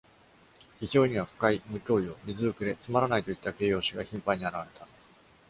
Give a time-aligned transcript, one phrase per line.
[0.79, 4.87] 批評には、「不快」「無教養」「水ぶくれ」「つまらない」といった形容詞が頻繁に現れた。